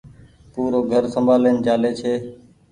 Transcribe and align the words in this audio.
پورو 0.53 0.79
گهر 0.89 1.03
سمبآلين 1.13 1.57
چآلي 1.65 1.91
ڇي۔ 1.99 2.13